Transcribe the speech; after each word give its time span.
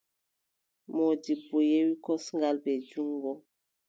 Moodibbo 0.93 1.57
yewi 1.71 1.93
kosngal, 2.05 2.55
bee 2.63 2.81
juŋngo. 2.89 3.31